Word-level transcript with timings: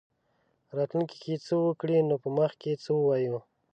راتلونکې 0.77 1.17
کې 1.23 1.33
څه 1.45 1.53
وکړي 1.65 1.97
نو 2.09 2.15
په 2.23 2.29
مخ 2.37 2.51
کې 2.61 2.81
څه 2.83 2.89
ووایو. 2.95 3.37